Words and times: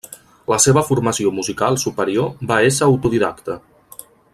La 0.51 0.57
seva 0.63 0.83
formació 0.87 1.33
musical 1.41 1.79
superior 1.85 2.33
va 2.53 2.61
ésser 2.71 2.89
autodidacte. 2.91 3.63